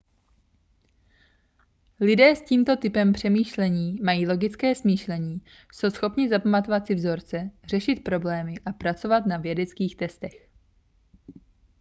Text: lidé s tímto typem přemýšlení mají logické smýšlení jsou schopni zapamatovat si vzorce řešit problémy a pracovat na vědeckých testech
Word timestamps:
lidé 1.99 2.35
s 2.35 2.41
tímto 2.41 2.77
typem 2.77 3.13
přemýšlení 3.13 3.97
mají 4.03 4.27
logické 4.27 4.75
smýšlení 4.75 5.41
jsou 5.73 5.89
schopni 5.89 6.29
zapamatovat 6.29 6.87
si 6.87 6.95
vzorce 6.95 7.51
řešit 7.67 7.95
problémy 8.03 8.55
a 8.65 8.71
pracovat 8.73 9.25
na 9.25 9.37
vědeckých 9.37 9.95
testech 9.95 10.49